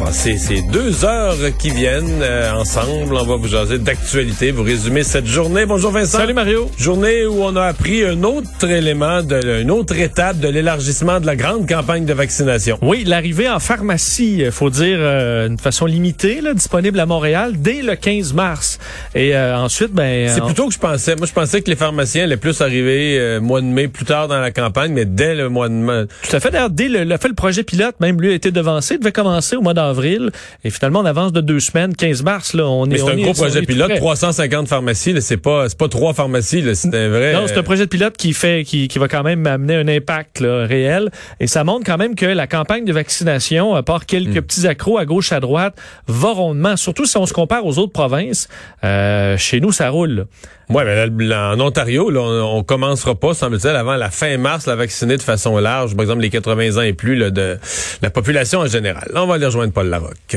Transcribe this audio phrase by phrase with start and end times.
[0.00, 3.14] On va passer ces deux heures qui viennent euh, ensemble.
[3.14, 5.66] On va vous jaser vous résumer cette journée.
[5.66, 6.16] Bonjour Vincent.
[6.16, 6.70] Salut Mario.
[6.78, 11.26] Journée où on a appris un autre élément, de, une autre étape de l'élargissement de
[11.26, 12.78] la grande campagne de vaccination.
[12.80, 17.82] Oui, l'arrivée en pharmacie, faut dire euh, d'une façon limitée, là, disponible à Montréal dès
[17.82, 18.78] le 15 mars.
[19.14, 20.30] Et euh, ensuite, ben...
[20.30, 21.14] C'est plutôt que je pensais.
[21.14, 24.26] Moi, je pensais que les pharmaciens allaient plus arriver euh, mois de mai, plus tard
[24.26, 26.04] dans la campagne, mais dès le mois de mai.
[26.26, 26.50] Tout à fait.
[26.50, 29.54] D'ailleurs, dès le, le, fait le projet pilote, même lui a été devancé, devait commencer
[29.54, 30.30] au mois d'avril.
[30.64, 32.54] Et finalement, on avance de deux semaines, 15 mars.
[32.54, 32.98] Là, on mais est.
[32.98, 35.20] C'est un gros projet pilote, 350 pharmacies.
[35.20, 36.64] C'est pas, c'est pas trois pharmacies.
[36.74, 37.32] C'est un vrai.
[37.34, 39.88] Non, c'est un projet de pilote qui fait, qui, qui va quand même amener un
[39.88, 41.10] impact là, réel.
[41.40, 44.42] Et ça montre quand même que la campagne de vaccination, à part quelques mm.
[44.42, 46.76] petits accros à gauche à droite, va rondement.
[46.76, 48.48] Surtout si on se compare aux autres provinces.
[48.84, 50.26] Euh, chez nous, ça roule.
[50.70, 54.66] Oui, mais là, en Ontario, là, on, on commencera pas, semble-t-il, avant la fin mars,
[54.66, 57.58] la vacciner de façon large, par exemple les 80 ans et plus là, de
[58.02, 59.08] la population en général.
[59.12, 60.36] Là, on va aller rejoindre Paul Larocque.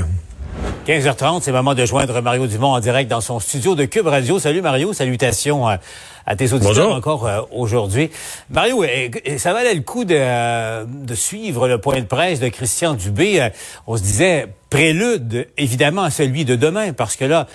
[0.88, 4.08] 15h30, c'est le moment de joindre Mario Dumont en direct dans son studio de Cube
[4.08, 4.40] Radio.
[4.40, 5.78] Salut Mario, salutations à,
[6.26, 6.96] à tes auditeurs Bonjour.
[6.96, 8.10] encore euh, aujourd'hui.
[8.50, 12.50] Mario, euh, ça valait le coup de, euh, de, suivre le point de presse de
[12.50, 13.50] Christian Dubé.
[13.86, 17.46] on se disait prélude évidemment à celui de demain parce que là,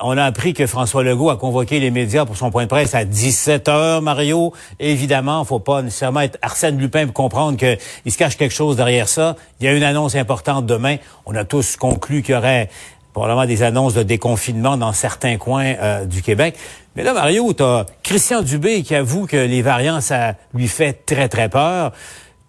[0.00, 2.94] on a appris que François Legault a convoqué les médias pour son point de presse
[2.94, 4.54] à 17 heures, Mario.
[4.78, 9.08] Évidemment, faut pas nécessairement être Arsène Lupin pour comprendre qu'il se cache quelque chose derrière
[9.08, 9.34] ça.
[9.60, 10.96] Il y a une annonce importante demain.
[11.26, 12.70] On a tous conclu qu'il y aurait
[13.12, 16.56] probablement des annonces de déconfinement dans certains coins euh, du Québec.
[16.94, 17.64] Mais là, Mario, tu
[18.04, 21.92] Christian Dubé qui avoue que les variants, ça lui fait très, très peur.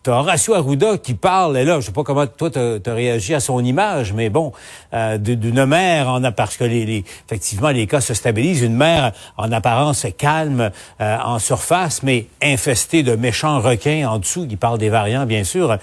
[0.04, 3.40] T'as Horacio Arruda qui parle, et là, je sais pas comment toi t'as réagi à
[3.40, 4.52] son image, mais bon,
[4.96, 9.12] euh, d'une mère en parce que les, les, effectivement les cas se stabilisent, une mère
[9.38, 14.80] en apparence calme euh, en surface, mais infestée de méchants requins en dessous, qui parle
[14.80, 15.78] des variants bien sûr.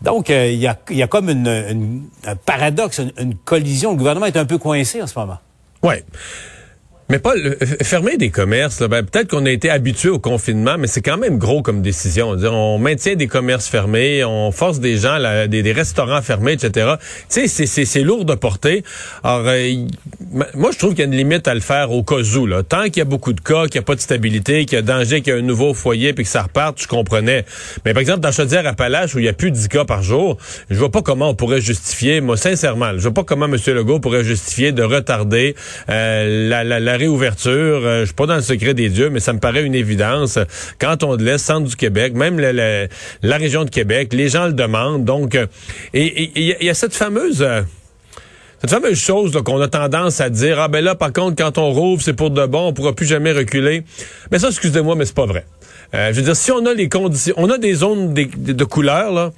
[0.00, 3.90] Donc il y, a, y, a, comme une, une un paradoxe, une, une collision.
[3.90, 5.38] Le gouvernement est un peu coincé en ce moment.
[5.82, 6.04] Ouais.
[7.08, 7.34] Mais pas
[7.82, 11.38] fermer des commerces, ben, peut-être qu'on a été habitué au confinement, mais c'est quand même
[11.38, 12.34] gros comme décision.
[12.34, 16.54] -dire, on maintient des commerces fermés, on force des gens, là, des, des, restaurants fermés,
[16.54, 16.94] etc.
[17.30, 18.82] Tu sais, c'est lourd de porter.
[19.22, 19.86] Alors, euh,
[20.54, 22.46] moi, je trouve qu'il y a une limite à le faire au cas où.
[22.46, 22.64] Là.
[22.64, 24.78] Tant qu'il y a beaucoup de cas, qu'il n'y a pas de stabilité, qu'il y
[24.78, 27.44] a danger qu'il y ait un nouveau foyer, puis que ça reparte, je comprenais.
[27.84, 30.38] Mais par exemple, dans Chaudière-Appalaches, où il y a plus de 10 cas par jour,
[30.70, 33.56] je vois pas comment on pourrait justifier, moi, sincèrement, je vois pas comment M.
[33.68, 35.54] Legault pourrait justifier de retarder
[35.88, 37.52] euh, la, la, la réouverture.
[37.52, 40.38] Euh, je suis pas dans le secret des dieux, mais ça me paraît une évidence.
[40.78, 45.04] Quand on laisse centre du Québec, même la, région de Québec, les gens le demandent.
[45.04, 45.46] Donc, euh,
[45.94, 47.42] il y, a cette fameuse...
[47.42, 47.62] Euh,
[48.58, 51.70] cette fameuse chose qu'on a tendance à dire, ah ben là, par contre, quand on
[51.72, 53.82] rouvre, c'est pour de bon, on pourra plus jamais reculer.
[54.32, 55.44] Mais ça, excusez-moi, mais c'est pas vrai.
[55.94, 58.52] Euh, je veux dire, si on a les conditions, on a des zones de, de,
[58.52, 59.32] de couleurs, là,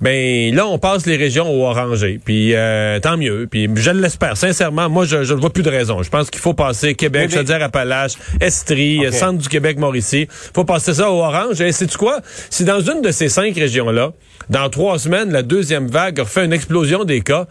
[0.00, 2.20] ben là, on passe les régions au orangé.
[2.24, 3.46] Puis euh, tant mieux.
[3.50, 4.36] Puis je l'espère.
[4.36, 6.02] Sincèrement, moi, je ne vois plus de raison.
[6.02, 9.12] Je pense qu'il faut passer Québec, mais, Chaudière-Appalaches, Estrie, okay.
[9.12, 10.28] centre du Québec, Mauricie.
[10.54, 11.60] faut passer ça au orange.
[11.60, 12.20] Et c'est quoi?
[12.50, 14.12] Si dans une de ces cinq régions-là,
[14.50, 17.46] dans trois semaines, la deuxième vague refait une explosion des cas,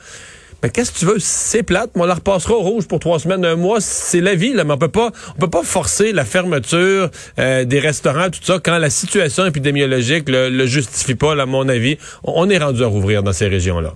[0.63, 1.19] mais qu'est-ce que tu veux?
[1.19, 3.81] C'est plate, mais on la repassera au rouge pour trois semaines, un mois.
[3.81, 4.63] C'est la vie, là.
[4.63, 8.59] Mais on peut pas, on peut pas forcer la fermeture euh, des restaurants, tout ça,
[8.63, 11.97] quand la situation épidémiologique le, le justifie pas, là, à mon avis.
[12.23, 13.93] On est rendu à rouvrir dans ces régions-là.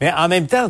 [0.00, 0.68] Mais en même temps,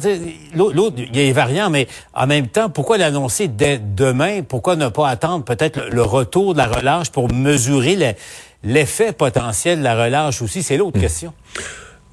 [0.55, 4.41] l'autre, il y a les variants, mais en même temps, pourquoi l'annoncer dès demain?
[4.43, 8.17] Pourquoi ne pas attendre peut-être le retour de la relâche pour mesurer
[8.65, 10.63] l'effet potentiel de la relâche aussi?
[10.63, 11.03] C'est l'autre mmh.
[11.03, 11.35] question.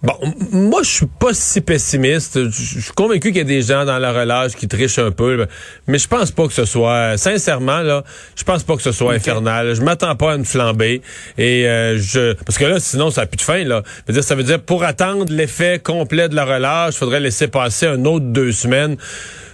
[0.03, 0.13] Bon,
[0.51, 2.49] moi, je suis pas si pessimiste.
[2.51, 5.47] Je suis convaincu qu'il y a des gens dans la relâche qui trichent un peu,
[5.87, 8.03] mais je pense pas que ce soit, sincèrement, là,
[8.35, 9.15] je pense pas que ce soit okay.
[9.15, 9.73] infernal.
[9.73, 11.01] Je m'attends pas à une flambée.
[11.37, 13.81] Et euh, je, parce que là, sinon, ça n'a plus de fin, là.
[13.85, 17.19] Je veux dire, ça veut dire, pour attendre l'effet complet de la relâche, il faudrait
[17.19, 18.97] laisser passer un autre deux semaines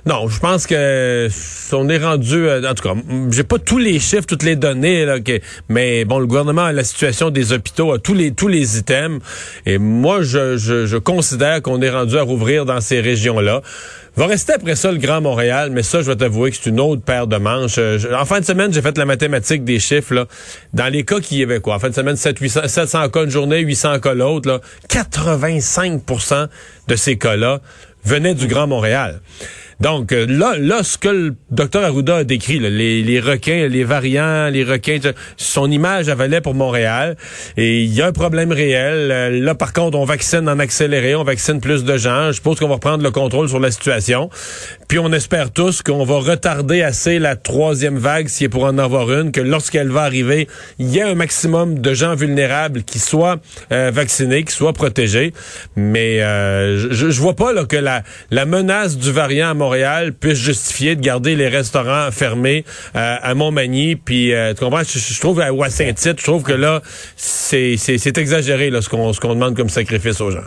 [0.06, 1.30] Non, je pense que
[1.74, 2.96] on est rendu, euh, en tout cas,
[3.30, 5.18] j'ai pas tous les chiffres, toutes les données, là,
[5.70, 9.22] mais bon, le gouvernement a la situation des hôpitaux, a tous les tous les items,
[9.66, 13.62] et moi, je, je, je considère qu'on est rendu à rouvrir dans ces régions-là.
[14.18, 16.82] Va rester après ça le Grand Montréal, mais ça, je vais t'avouer que c'est une
[16.82, 17.76] autre paire de manches.
[17.78, 20.14] Euh, en fin de semaine, j'ai fait la mathématique des chiffres.
[20.14, 20.26] Là.
[20.74, 21.76] Dans les cas qui y avait quoi?
[21.76, 24.50] En fin de semaine, 7, 800, 700 cas une journée, 800 cas l'autre.
[24.50, 24.60] là.
[24.90, 26.48] 85%
[26.90, 27.62] de ces cas-là
[28.04, 29.22] venaient du Grand Montréal.
[29.82, 33.68] Donc euh, là, là, ce que le docteur Arruda a décrit, là, les, les requins,
[33.68, 35.00] les variants, les requins,
[35.38, 37.18] son image avalait pour Montréal.
[37.58, 39.10] Et il y a un problème réel.
[39.12, 42.28] Euh, Là, par contre, on vaccine en accéléré, on vaccine plus de gens.
[42.28, 44.30] Je suppose qu'on va reprendre le contrôle sur la situation.
[44.88, 48.78] Puis on espère tous qu'on va retarder assez la troisième vague, s'il est pour en
[48.78, 50.48] avoir une, que lorsqu'elle va arriver,
[50.78, 53.38] il y ait un maximum de gens vulnérables qui soient
[53.72, 55.34] euh, vaccinés, qui soient protégés.
[55.76, 59.71] Mais euh, je, je vois pas là, que la, la menace du variant à Montréal
[60.20, 62.66] puisse justifier de garder les restaurants fermés
[62.96, 63.96] euh, à Montmagny.
[63.96, 66.82] Puis, euh, tu comprends, je, je trouve, à- ou à Saint-Tite, je trouve que là,
[67.16, 70.44] c'est exagéré là, ce qu'on qu'on demande comme sacrifice aux gens.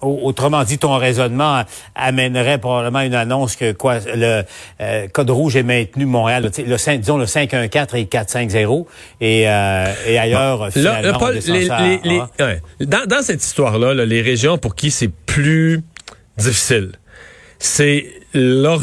[0.00, 1.64] Au- Autrement dit, ton raisonnement
[1.96, 4.44] amènerait probablement une annonce que quoi le
[4.80, 8.86] euh, code rouge est maintenu Montréal, le, disons le 514 et 450
[9.20, 12.62] et, euh, et ailleurs finalement là, Paul, on descend les- ça à- les- les- ouais.
[12.82, 15.82] dans, dans cette histoire-là, là, les régions pour qui c'est plus
[16.36, 16.92] difficile,
[17.58, 18.06] c'est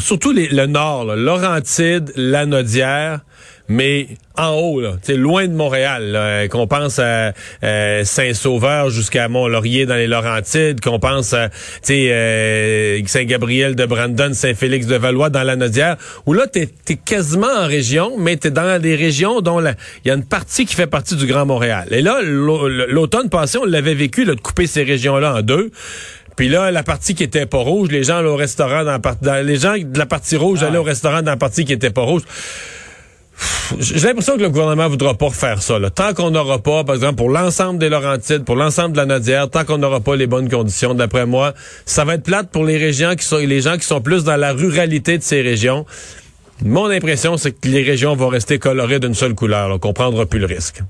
[0.00, 3.20] surtout le nord, là, Laurentide, Lanaudière,
[3.68, 7.32] mais en haut, là, tu loin de Montréal, euh, qu'on pense à
[7.64, 11.48] euh, Saint-Sauveur jusqu'à Mont-Laurier dans les Laurentides, qu'on pense à
[11.82, 15.96] tu euh, Saint-Gabriel de Brandon, Saint-Félix de Valois dans la Nodière,
[16.26, 20.14] où là, es quasiment en région, mais t'es dans des régions dont il y a
[20.14, 21.88] une partie qui fait partie du Grand Montréal.
[21.90, 25.70] Et là, l'au- l'automne passé, on l'avait vécu, là, de couper ces régions-là en deux.
[26.36, 28.98] Puis là, la partie qui était pas rouge, les gens allaient au restaurant dans, la
[28.98, 31.72] par- dans- les gens de la partie rouge allaient au restaurant dans la partie qui
[31.72, 32.22] était pas rouge.
[33.80, 35.78] J'ai l'impression que le gouvernement voudra pas refaire ça.
[35.78, 35.90] Là.
[35.90, 39.50] Tant qu'on n'aura pas, par exemple, pour l'ensemble des Laurentides, pour l'ensemble de la Nodière,
[39.50, 41.52] tant qu'on n'aura pas les bonnes conditions, d'après moi,
[41.84, 44.36] ça va être plate pour les régions qui sont les gens qui sont plus dans
[44.36, 45.84] la ruralité de ces régions.
[46.64, 50.24] Mon impression, c'est que les régions vont rester colorées d'une seule couleur, là, qu'on prendra
[50.24, 50.80] plus le risque.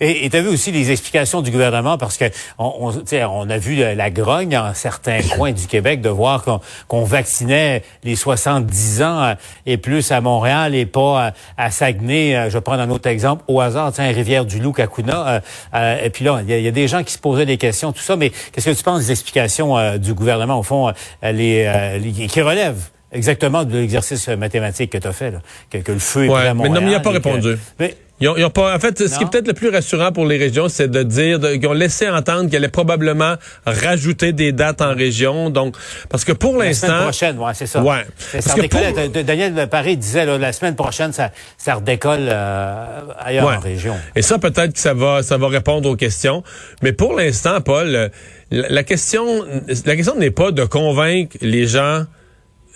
[0.00, 2.26] Et tu as vu aussi les explications du gouvernement parce que
[2.58, 6.44] on, on, on a vu la, la grogne dans certains coins du Québec de voir
[6.88, 9.34] qu'on vaccinait les 70 ans euh,
[9.64, 12.36] et plus à Montréal et pas à, à Saguenay.
[12.36, 15.28] Euh, Je vais prendre un autre exemple au hasard, tiens, Rivière-du-Loup, Kakuna.
[15.28, 15.40] Euh,
[15.74, 17.92] euh, et puis là, il y, y a des gens qui se posaient des questions,
[17.92, 18.16] tout ça.
[18.16, 21.98] Mais qu'est-ce que tu penses des explications euh, du gouvernement, au fond, euh, les, euh,
[21.98, 25.38] les- qui relèvent exactement de l'exercice mathématique que tu as fait, là,
[25.70, 26.74] que, que le feu est Ouais, à mais Montréal.
[26.74, 27.56] non, mais il a pas que- répondu.
[27.78, 30.10] mais, Ils ont, ils ont pas, en fait, ce qui est peut-être le plus rassurant
[30.10, 33.34] pour les régions, c'est de dire de- qu'ils ont laissé entendre qu'elle allait probablement
[33.66, 35.50] rajouter des dates en région.
[35.50, 35.76] Donc,
[36.08, 37.82] parce que pour La semaine l'instant, prochaine, ouais, c'est ça.
[37.82, 38.06] Ouais.
[38.32, 42.28] Parce Ça que pour- D- Daniel Paré disait là, la semaine prochaine, ça, ça redécolle
[42.30, 43.56] euh, ailleurs Ouais.
[43.56, 43.96] en région.
[44.14, 46.42] Et ça, peut-être que ça va, ça va répondre aux questions.
[46.82, 48.08] Mais pour l'instant, Paul, euh,
[48.50, 49.44] la, la question,
[49.84, 52.04] la question n'est pas de convaincre les gens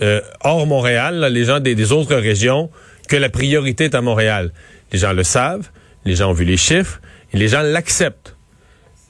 [0.02, 2.70] euh, hors Montréal, là, les gens des, des autres régions,
[3.08, 4.52] que la priorité est à Montréal.
[4.92, 5.68] Les gens le savent,
[6.04, 7.00] les gens ont vu les chiffres,
[7.32, 8.36] et les gens l'acceptent.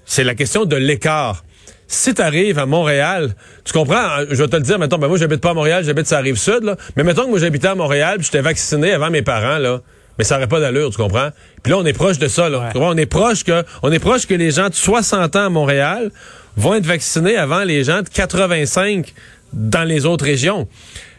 [0.04, 1.44] C'est la question de l'écart.
[1.86, 3.34] Si tu arrives à Montréal,
[3.64, 5.82] tu comprends, hein, je vais te le dire, mettons, ben moi j'habite pas à Montréal,
[5.84, 8.42] j'habite sur la rive sud, là, mais mettons que moi j'habitais à Montréal, puis j'étais
[8.42, 9.80] vacciné avant mes parents, là,
[10.18, 11.30] mais ça aurait pas d'allure, tu comprends?
[11.62, 12.58] Puis là, on est proche de ça, là.
[12.58, 12.66] Ouais.
[12.68, 12.92] Tu comprends?
[12.92, 16.10] On est proche que, on est proche que les gens de 60 ans à Montréal
[16.56, 19.14] vont être vaccinés avant les gens de 85
[19.52, 20.68] dans les autres régions.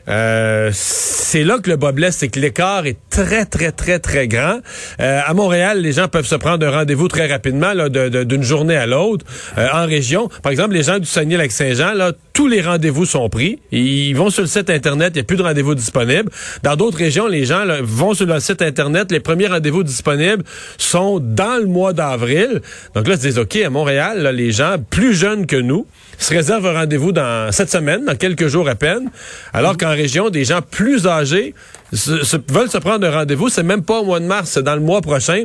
[0.08, 4.28] Euh, c'est là que le bas blesse, c'est que l'écart est très, très, très, très
[4.28, 4.60] grand.
[5.00, 8.86] Euh, à Montréal, les gens peuvent se prendre un rendez-vous très rapidement, d'une journée à
[8.86, 9.26] l'autre.
[9.58, 13.60] Euh, en région, par exemple, les gens du Saguenay-Lac-Saint-Jean, là, tous les rendez-vous sont pris.
[13.72, 16.32] Ils vont sur le site Internet, il n'y a plus de rendez-vous disponibles.
[16.64, 20.44] Dans d'autres régions, les gens vont sur le site Internet, les premiers rendez-vous disponibles
[20.80, 22.62] sont dans le mois d'avril.
[22.96, 25.86] Donc là, ils se disent, OK, à Montréal, les gens plus jeunes que nous
[26.18, 29.12] se réservent un rendez-vous dans cette semaine, dans quelques jours à peine,
[29.54, 31.54] alors qu'en région, des gens plus âgés
[31.92, 33.50] veulent se prendre un rendez-vous.
[33.50, 35.44] C'est même pas au mois de mars, c'est dans le mois prochain.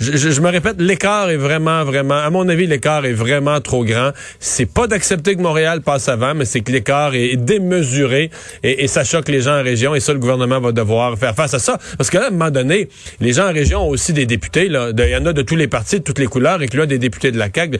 [0.00, 3.60] Je, je- je me répète, l'écart est vraiment, vraiment, à mon avis, l'écart est vraiment
[3.60, 4.12] trop grand.
[4.38, 8.30] C'est pas d'accepter que Montréal passe avant, mais c'est que l'écart est démesuré
[8.62, 11.34] et, et ça choque les gens en région et ça, le gouvernement va devoir faire
[11.34, 11.78] face à ça.
[11.98, 12.88] Parce que là, à un moment donné,
[13.20, 14.92] les gens en région ont aussi des députés, là.
[14.92, 16.98] De- Il y en a de tous les partis, de toutes les couleurs, incluant des
[16.98, 17.78] députés de la CAQ.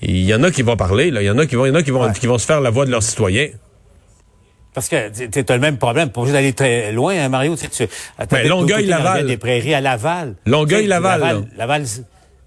[0.00, 1.22] Il y en a qui vont parler, là.
[1.22, 2.12] Il y en a qui vont, il y en a qui vont, Ouais.
[2.18, 3.48] qui vont se faire la voix de leurs citoyens.
[4.78, 6.10] Parce que tu as le même problème.
[6.10, 7.66] Pour juste aller très loin, hein, Mario, tu
[8.30, 9.26] Ben, Longueuil, Laval.
[9.26, 10.34] des prairies à Laval.
[10.46, 10.88] Longueuil, Tu sais,
[11.56, 11.84] Laval,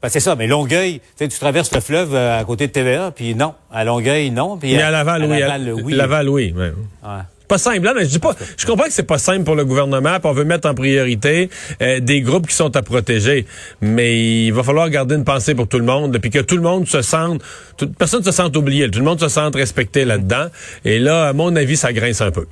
[0.01, 3.35] ben, c'est ça, mais Longueuil, tu traverses le fleuve euh, à côté de TVA, puis
[3.35, 3.53] non.
[3.69, 4.55] À Longueuil, non.
[4.55, 5.35] Puis Mais à Laval, oui.
[5.43, 5.93] à- Laval, oui.
[5.93, 6.53] Laval, oui.
[6.55, 6.71] ouais.
[7.03, 7.09] Ouais.
[7.51, 7.83] Pas simple.
[7.83, 8.33] Là, mais je pas,
[8.65, 11.49] comprends que c'est pas simple pour le gouvernement, puis on veut mettre en priorité
[11.81, 13.45] euh, des groupes qui sont à protéger,
[13.81, 16.61] mais il va falloir garder une pensée pour tout le monde, puis que tout le
[16.61, 17.41] monde se sente,
[17.75, 20.47] toute personne se sente oublié, tout le monde se sente respecté là-dedans.
[20.85, 22.45] Et là, à mon avis, ça grince un peu.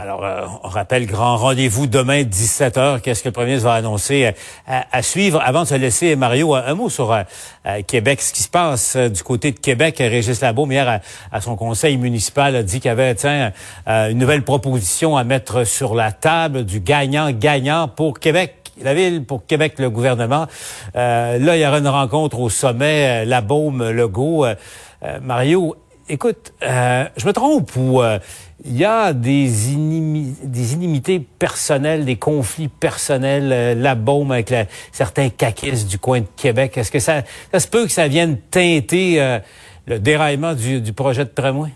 [0.00, 3.00] Alors, euh, on rappelle grand rendez-vous demain 17h.
[3.00, 5.42] Qu'est-ce que le premier va annoncer euh, à, suivre?
[5.44, 7.24] Avant de se laisser, Mario, un, mot sur euh,
[7.84, 8.20] Québec.
[8.20, 11.00] Ce qui se passe du côté de Québec, Régis Labaume, hier,
[11.32, 13.16] à, son conseil municipal, a dit qu'il y avait
[13.88, 19.44] une nouvelle proposition à mettre sur la table du gagnant-gagnant pour Québec la ville pour
[19.44, 20.46] Québec, le gouvernement.
[20.94, 24.46] là, il y aura une rencontre au sommet, la Baume, Legault.
[25.20, 25.74] Mario,
[26.08, 28.00] écoute, je me trompe ou
[28.64, 34.52] il y a des, inimités personnelles, des conflits personnels, euh, la baume avec
[34.90, 36.76] certains caquistes du coin de Québec.
[36.76, 37.22] Est-ce que ça,
[37.52, 39.38] ça se peut que ça vienne teinter euh,
[39.86, 41.70] le déraillement du, du projet de tramway?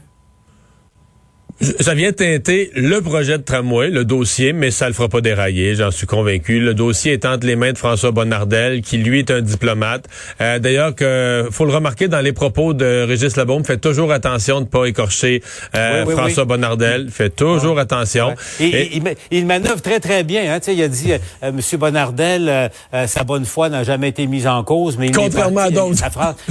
[1.62, 5.76] Ça vient teinter le projet de tramway, le dossier, mais ça le fera pas dérailler,
[5.76, 6.58] j'en suis convaincu.
[6.58, 10.06] Le dossier est entre les mains de François Bonnardel, qui lui est un diplomate.
[10.40, 14.60] Euh, D'ailleurs, que faut le remarquer dans les propos de Régis Labaume, fait toujours attention
[14.60, 15.42] de pas écorcher
[15.76, 18.34] euh, François Bonnardel, fait toujours attention.
[18.58, 19.00] Et,
[19.30, 20.52] Il, manœuvre très très bien.
[20.52, 20.58] Hein.
[20.66, 24.64] Il a dit, euh, Monsieur Bonnardel, euh, sa bonne foi n'a jamais été mise en
[24.64, 26.02] cause, mais contrairement à d'autres,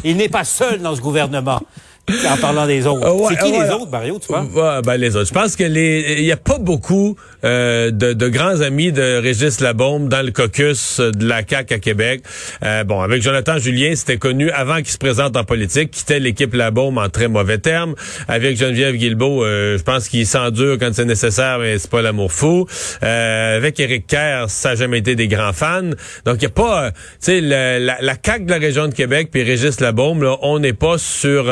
[0.03, 1.61] il n'est pas seul dans ce gouvernement.
[2.09, 3.07] En parlant des autres.
[3.07, 4.81] Euh, c'est qui les autres, Mario, tu vois?
[4.81, 5.27] ben, les autres.
[5.27, 7.15] Je pense que les, il y a pas beaucoup
[7.45, 11.79] euh, de, de, grands amis de Régis Labombe dans le caucus de la CAQ à
[11.79, 12.23] Québec.
[12.63, 16.53] Euh, bon, avec Jonathan Julien, c'était connu avant qu'il se présente en politique, quittait l'équipe
[16.53, 17.95] Labombe en très mauvais termes.
[18.27, 22.65] Avec Geneviève Guilbeault, je pense qu'il s'endure quand c'est nécessaire, mais c'est pas l'amour fou.
[23.01, 25.91] avec Éric Kerr, ça n'a jamais été des grands fans.
[26.25, 29.29] Donc, il n'y a pas, tu sais, la, la CAQ de la région de Québec
[29.31, 31.45] puis Régis Labombe, là, on n'est pas sur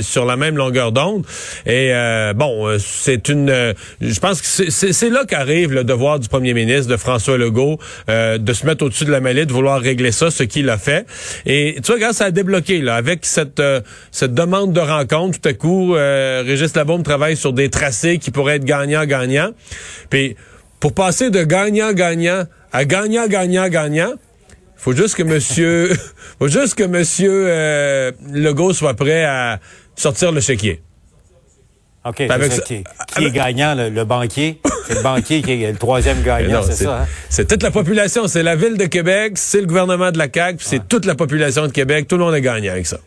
[0.00, 1.24] sur la même longueur d'onde.
[1.66, 6.18] Et euh, bon, euh, c'est une, euh, je pense que c'est là qu'arrive le devoir
[6.18, 7.78] du premier ministre, de François Legault,
[8.08, 11.06] de se mettre au-dessus de la mêlée, de vouloir régler ça, ce qu'il a fait.
[11.46, 13.62] Et tu vois, grâce ça a débloqué là, avec cette
[14.10, 18.56] cette demande de rencontre, tout à coup, Régis Labaume travaille sur des tracés qui pourraient
[18.56, 19.50] être gagnant-gagnant.
[20.10, 20.36] Puis
[20.80, 24.14] pour passer de gagnant-gagnant à gagnant-gagnant-gagnant,
[24.80, 25.90] faut juste que monsieur,
[26.38, 29.60] faut juste que monsieur euh, Legault soit prêt à
[29.96, 30.82] sortir le chéquier.
[32.04, 32.16] OK.
[32.64, 34.58] qui, est gagnant, le, banquier?
[34.86, 37.02] C'est le banquier qui est le troisième gagnant, c'est ça?
[37.02, 37.06] Hein?
[37.28, 38.26] C'est toute la population.
[38.26, 41.66] C'est la ville de Québec, c'est le gouvernement de la CAQ, c'est toute la population
[41.66, 42.08] de Québec.
[42.08, 42.98] Tout le monde est gagnant avec ça.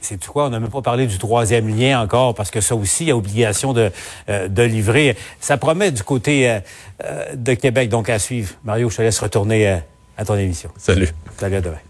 [0.00, 0.46] c'est tout quoi?
[0.46, 3.10] On n'a même pas parlé du troisième lien encore, parce que ça aussi, il y
[3.10, 3.90] a obligation de,
[4.30, 5.14] euh, de livrer.
[5.38, 8.54] Ça promet du côté euh, de Québec, donc à suivre.
[8.64, 9.80] Mario, je te laisse retourner
[10.16, 10.70] à ton émission.
[10.78, 11.08] Salut.
[11.38, 11.78] Salut à demain.